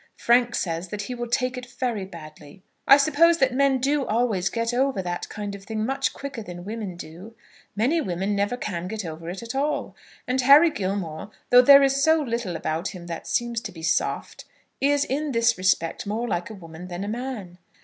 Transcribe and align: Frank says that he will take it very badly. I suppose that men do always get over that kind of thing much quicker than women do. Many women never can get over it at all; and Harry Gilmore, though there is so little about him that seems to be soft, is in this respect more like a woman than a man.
Frank 0.17 0.55
says 0.55 0.87
that 0.87 1.03
he 1.03 1.13
will 1.13 1.27
take 1.29 1.59
it 1.59 1.67
very 1.69 2.05
badly. 2.05 2.63
I 2.87 2.97
suppose 2.97 3.37
that 3.37 3.53
men 3.53 3.77
do 3.77 4.03
always 4.03 4.49
get 4.49 4.73
over 4.73 4.99
that 4.99 5.29
kind 5.29 5.53
of 5.53 5.65
thing 5.65 5.85
much 5.85 6.11
quicker 6.11 6.41
than 6.41 6.65
women 6.65 6.95
do. 6.95 7.35
Many 7.75 8.01
women 8.01 8.35
never 8.35 8.57
can 8.57 8.87
get 8.87 9.05
over 9.05 9.29
it 9.29 9.43
at 9.43 9.53
all; 9.53 9.95
and 10.27 10.41
Harry 10.41 10.71
Gilmore, 10.71 11.29
though 11.51 11.61
there 11.61 11.83
is 11.83 12.03
so 12.03 12.19
little 12.19 12.55
about 12.55 12.87
him 12.95 13.05
that 13.05 13.27
seems 13.27 13.61
to 13.61 13.71
be 13.71 13.83
soft, 13.83 14.45
is 14.79 15.05
in 15.05 15.33
this 15.33 15.55
respect 15.55 16.07
more 16.07 16.27
like 16.27 16.49
a 16.49 16.55
woman 16.55 16.87
than 16.87 17.03
a 17.03 17.07
man. 17.07 17.59